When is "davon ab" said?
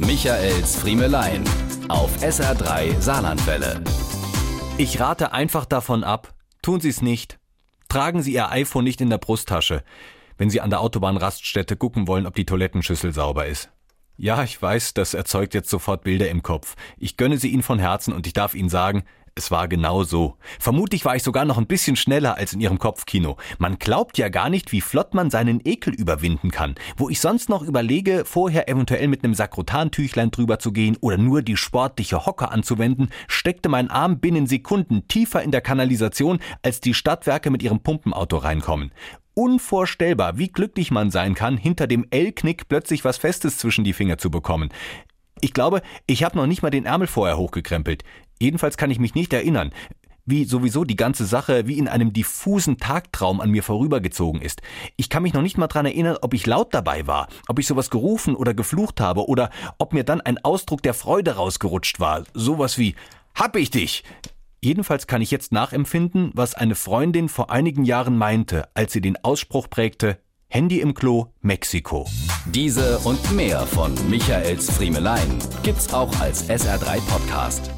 5.64-6.34